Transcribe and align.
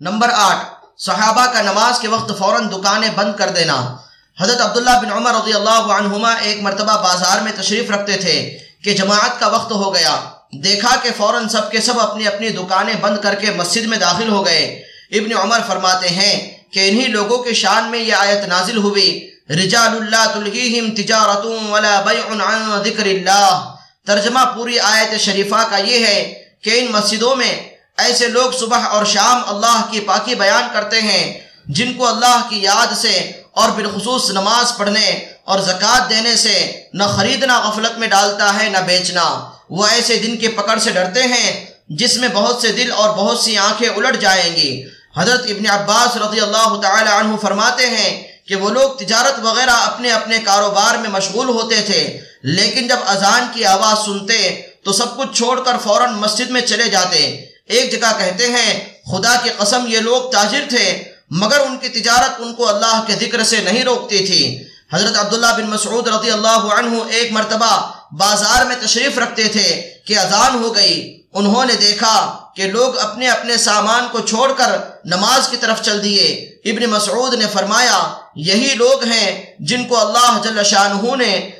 Number 0.00 0.28
آٹھ، 0.34 0.66
صحابہ 0.98 1.46
کا 1.46 1.62
نماز 1.62 1.98
کے 1.98 2.08
وقت 2.08 2.38
فوراً 2.38 2.68
دکانیں 2.70 3.08
بند 3.14 3.34
کر 3.36 3.48
دینا۔ 3.48 3.96
حضرت 4.40 4.60
عبداللہ 4.60 4.90
بن 5.02 5.12
عمر 5.12 5.34
رضی 5.34 5.52
اللہ 5.52 5.70
عنہما 5.70 6.32
ایک 6.32 6.62
مرتبہ 6.62 7.02
بازار 7.02 7.40
میں 7.40 7.52
تشریف 7.62 7.90
رکھتے 7.90 8.16
تھے 8.16 8.58
کہ 8.84 8.94
جماعت 8.94 9.40
کا 9.40 9.48
وقت 9.48 9.72
ہو 9.72 9.94
گیا۔ 9.94 10.20
دیکھا 10.52 10.96
کہ 11.02 11.10
فوراً 11.16 11.48
سب 11.48 11.70
کے 11.70 11.80
سب 11.80 12.00
اپنی 12.00 12.26
اپنی 12.26 12.48
دکانیں 12.48 12.94
بند 13.00 13.18
کر 13.22 13.34
کے 13.34 13.50
مسجد 13.50 13.86
میں 13.86 13.98
داخل 13.98 14.28
ہو 14.28 14.46
گئے۔ 14.46 14.82
ابن 15.10 15.36
عمر 15.36 15.58
فرماتے 15.66 16.08
ہیں 16.08 16.58
کہ 16.70 16.90
انہی 16.90 17.06
لوگوں 17.06 17.38
کے 17.38 17.54
شان 17.54 17.84
میں 17.90 17.98
یہ 17.98 18.14
آیت 18.14 18.48
نازل 18.48 18.76
ہوئی۔ 18.76 19.30
رجال 19.50 19.96
اللہ 19.96 20.32
تلہیہم 20.34 20.94
تجارتون 20.94 21.70
ولا 21.70 22.00
بیع 22.00 22.32
عن 22.32 22.82
ذکر 22.84 23.06
اللہ۔ 23.06 23.74
ترجمہ 24.06 24.40
پوری 24.56 24.78
آیت 24.78 25.20
شریفہ 25.20 25.66
کا 25.70 25.76
یہ 25.76 26.06
ہے 26.06 26.42
کہ 26.62 26.78
ان 26.78 26.92
مسجدوں 26.92 27.36
میں 27.36 27.75
ایسے 27.98 28.26
لوگ 28.28 28.50
صبح 28.50 28.84
اور 28.86 29.04
شام 29.04 29.42
اللہ 29.46 29.82
کی 29.90 30.00
پاکی 30.00 30.34
بیان 30.34 30.68
کرتے 30.72 31.00
ہیں، 31.00 31.38
جن 31.66 31.92
کو 31.94 32.06
اللہ 32.06 32.46
کی 32.48 32.62
یاد 32.62 32.94
سے 32.96 33.14
اور 33.52 33.70
بالخصوص 33.70 34.30
نماز 34.30 34.76
پڑھنے 34.76 35.06
اور 35.44 35.58
زکوٰۃ 35.58 36.08
دینے 36.10 36.34
سے 36.36 36.56
نہ 36.94 37.04
خریدنا 37.16 37.58
غفلت 37.60 37.98
میں 37.98 38.08
ڈالتا 38.08 38.52
ہے، 38.58 38.68
نہ 38.68 38.78
بیچنا۔ 38.86 39.24
وہ 39.70 39.86
ایسے 39.86 40.16
دن 40.16 40.36
کے 40.36 40.48
پکڑ 40.48 40.78
سے 40.78 40.90
ڈرتے 40.90 41.22
ہیں 41.22 41.64
جس 41.98 42.16
میں 42.16 42.28
بہت 42.34 42.60
سے 42.62 42.72
دل 42.72 42.92
اور 42.92 43.08
بہت 43.16 43.38
سی 43.38 43.56
آنکھیں 43.58 43.88
الٹ 43.88 44.20
جائیں 44.20 44.56
گی۔ 44.56 44.70
حضرت 45.16 45.46
ابن 45.48 45.66
عباس 45.70 46.16
رضی 46.16 46.40
اللہ 46.40 46.80
تعالی 46.82 47.10
عنہ 47.10 47.36
فرماتے 47.42 47.86
ہیں 47.86 48.22
کہ 48.48 48.56
وہ 48.56 48.70
لوگ 48.70 48.96
تجارت 48.96 49.38
وغیرہ 49.42 49.76
اپنے 49.84 50.10
اپنے 50.10 50.38
کاروبار 50.44 50.98
میں 50.98 51.10
مشغول 51.10 51.48
ہوتے 51.48 51.80
تھے، 51.86 52.02
لیکن 52.42 52.88
جب 52.88 52.98
اذان 53.06 53.46
کی 53.54 53.64
آواز 53.64 54.04
سنتے 54.04 54.38
تو 54.84 54.92
سب 54.92 55.16
کچھ 55.16 55.36
چھوڑ 55.38 55.58
کر 55.60 55.76
فوراً 55.84 56.14
مسجد 56.14 56.50
میں 56.50 56.60
چلے 56.60 56.88
جاتے۔ 56.88 57.20
ایک 57.68 57.92
جگہ 57.92 58.18
کہتے 58.18 58.46
ہیں، 58.46 58.88
خدا 59.10 59.34
کی 59.42 59.50
قسم 59.58 59.84
یہ 59.88 60.00
لوگ 60.00 60.30
تاجر 60.30 60.64
تھے، 60.68 61.04
مگر 61.30 61.60
ان 61.60 61.78
کی 61.78 61.88
تجارت 61.88 62.34
ان 62.38 62.54
کو 62.54 62.68
اللہ 62.68 63.04
کے 63.06 63.14
ذکر 63.14 63.42
سے 63.42 63.60
نہیں 63.60 63.84
روکتی 63.84 64.26
تھی۔ 64.26 64.62
حضرت 64.92 65.16
عبداللہ 65.18 65.52
بن 65.56 65.70
مسعود 65.70 66.08
رضی 66.08 66.30
اللہ 66.30 66.74
عنہ 66.78 66.96
ایک 67.08 67.32
مرتبہ 67.32 67.92
بازار 68.12 68.64
میں 68.64 68.76
تشریف 68.80 69.18
رکھتے 69.18 69.48
تھے 69.48 69.90
کہ 70.06 70.18
اذان 70.18 70.64
ہو 70.64 70.74
گئی۔ 70.74 71.22
انہوں 71.34 71.64
نے 71.64 71.74
دیکھا 71.74 72.38
کہ 72.56 72.66
لوگ 72.66 72.98
اپنے 72.98 73.28
اپنے 73.28 73.56
سامان 73.56 74.06
کو 74.12 74.20
چھوڑ 74.20 74.52
کر 74.52 74.76
نماز 75.04 75.48
کی 75.48 75.56
طرف 75.56 75.82
چل 75.82 76.04
دیے۔ 76.04 76.26
ابن 76.64 76.90
مسعود 76.90 77.34
نے 77.34 77.46
فرمایا، 77.52 78.14
یہی 78.36 78.74
لوگ 78.74 79.04
ہیں 79.04 79.54
جن 79.58 79.84
کو 79.84 79.98
اللہ 79.98 80.38
جل 80.44 80.62
شانہ 80.64 81.16
نے 81.16 81.50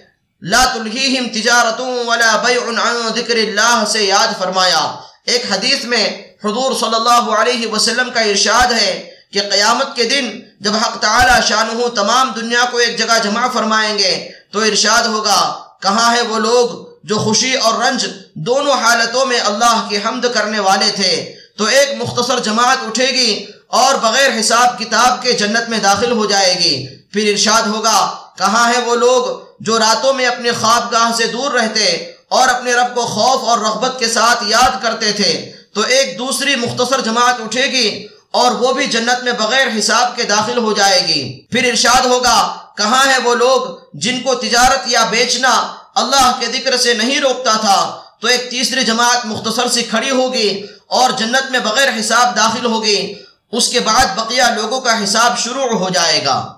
لا 0.42 0.64
تلہیہم 0.64 1.26
تجارتوں 1.32 2.04
ولا 2.06 2.36
بیع 2.36 2.60
عن 2.68 3.08
ذکر 3.16 3.36
اللہ 3.36 3.84
سے 3.88 4.04
یاد 4.04 4.38
فرمایا۔ 4.38 4.94
ایک 5.26 5.52
حدیث 5.52 5.84
میں 5.84 6.06
حضور 6.44 6.74
صلی 6.74 6.94
اللہ 6.94 7.30
علیہ 7.36 7.66
وسلم 7.66 8.10
کا 8.14 8.20
ارشاد 8.20 8.72
ہے 8.72 9.10
کہ 9.32 9.40
قیامت 9.40 9.96
کے 9.96 10.04
دن 10.04 10.40
جب 10.60 10.74
حق 10.74 10.98
تعالی 11.00 11.40
شانہ 11.48 11.86
تمام 11.94 12.30
دنیا 12.36 12.64
کو 12.70 12.76
ایک 12.76 12.98
جگہ 12.98 13.18
جمع 13.22 13.46
فرمائیں 13.48 13.98
گے، 13.98 14.30
تو 14.52 14.60
ارشاد 14.60 15.02
ہوگا، 15.02 15.40
کہاں 15.82 16.16
ہے 16.16 16.22
وہ 16.22 16.38
لوگ 16.38 16.84
جو 17.04 17.18
خوشی 17.18 17.54
اور 17.54 17.82
رنج 17.82 18.06
دونوں 18.34 18.72
حالتوں 18.72 19.26
میں 19.26 19.40
اللہ 19.40 19.86
کی 19.88 19.96
حمد 19.96 20.26
کرنے 20.34 20.58
والے 20.58 20.90
تھے؟ 20.94 21.34
تو 21.58 21.64
ایک 21.64 21.88
مختصر 21.98 22.38
جماعت 22.38 22.78
اٹھے 22.86 23.06
گی 23.06 23.46
اور 23.66 23.94
بغیر 23.94 24.40
حساب 24.40 24.78
کتاب 24.78 25.22
کے 25.22 25.32
جنت 25.32 25.68
میں 25.68 25.78
داخل 25.78 26.12
ہو 26.12 26.26
جائے 26.26 26.54
گی۔ 26.58 26.74
پھر 27.12 27.30
ارشاد 27.30 27.62
ہوگا، 27.62 27.98
کہاں 28.38 28.72
ہے 28.72 28.80
وہ 28.80 28.94
لوگ 28.94 29.40
جو 29.60 29.78
راتوں 29.78 30.12
میں 30.14 30.26
اپنے 30.26 30.52
خوابگاہ 30.52 31.10
سے 31.16 31.26
دور 31.26 31.50
رہتے 31.50 32.12
اور 32.28 32.48
اپنے 32.48 32.72
رب 32.72 32.94
کو 32.94 33.00
خوف 33.00 33.44
اور 33.44 33.58
رغبت 33.58 33.98
کے 33.98 34.08
ساتھ 34.08 34.44
یاد 34.46 34.82
کرتے 34.82 35.12
تھے، 35.12 35.52
تو 35.74 35.80
ایک 35.80 36.18
دوسری 36.18 36.56
مختصر 36.56 37.00
جماعت 37.00 37.40
اٹھے 37.40 37.66
گی 37.66 38.06
اور 38.30 38.50
وہ 38.50 38.72
بھی 38.72 38.86
جنت 38.86 39.24
میں 39.24 39.32
بغیر 39.32 39.66
حساب 39.78 40.16
کے 40.16 40.22
داخل 40.22 40.58
ہو 40.58 40.72
جائے 40.72 41.06
گی۔ 41.08 41.46
پھر 41.50 41.68
ارشاد 41.68 42.06
ہوگا، 42.06 42.56
کہاں 42.76 43.06
ہے 43.06 43.18
وہ 43.24 43.34
لوگ 43.34 43.60
جن 43.92 44.20
کو 44.20 44.34
تجارت 44.34 44.80
یا 44.86 45.04
بیچنا 45.04 45.74
اللہ 45.94 46.36
کے 46.40 46.46
ذکر 46.46 46.76
سے 46.76 46.94
نہیں 46.94 47.20
روکتا 47.20 47.56
تھا؟ 47.56 48.00
تو 48.20 48.28
ایک 48.28 48.50
تیسری 48.50 48.84
جماعت 48.84 49.26
مختصر 49.26 49.68
سی 49.68 49.82
کھڑی 49.82 50.10
ہوگی 50.10 50.62
اور 50.86 51.10
جنت 51.10 51.50
میں 51.50 51.60
بغیر 51.60 51.88
حساب 52.00 52.36
داخل 52.36 52.66
ہوگی۔ 52.66 53.14
اس 53.52 53.68
کے 53.68 53.80
بعد 53.80 54.06
بقیہ 54.16 54.42
لوگوں 54.42 54.80
کا 54.80 55.04
حساب 55.04 55.38
شروع 55.38 55.78
ہو 55.78 55.88
جائے 55.88 56.24
گا۔ 56.24 56.55